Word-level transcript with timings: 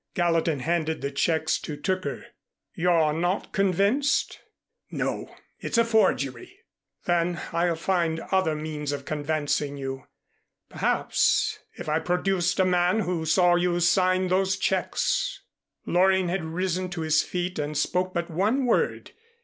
Gallatin 0.15 0.61
handed 0.61 1.01
the 1.03 1.11
checks 1.11 1.59
to 1.59 1.77
Tooker. 1.77 2.25
"You're 2.73 3.13
not 3.13 3.53
convinced?" 3.53 4.39
"No. 4.89 5.35
It's 5.59 5.77
a 5.77 5.85
forgery." 5.85 6.57
"Then 7.05 7.39
I'll 7.53 7.75
find 7.75 8.19
other 8.31 8.55
means 8.55 8.91
of 8.93 9.05
convincing 9.05 9.77
you. 9.77 10.07
Perhaps, 10.69 11.59
if 11.75 11.87
I 11.87 11.99
produced 11.99 12.59
a 12.59 12.65
man 12.65 13.01
who 13.01 13.27
saw 13.27 13.53
you 13.53 13.79
sign 13.79 14.29
those 14.29 14.57
checks" 14.57 15.39
Loring 15.85 16.29
had 16.29 16.45
risen 16.45 16.89
to 16.89 17.01
his 17.01 17.21
feet 17.21 17.59
and 17.59 17.77
spoke 17.77 18.11
but 18.11 18.31
one 18.31 18.65
word. 18.65 19.11